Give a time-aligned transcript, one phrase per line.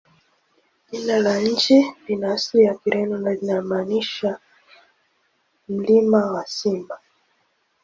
[0.91, 4.39] Jina la nchi lina asili ya Kireno na linamaanisha
[5.69, 6.99] "Mlima wa Simba".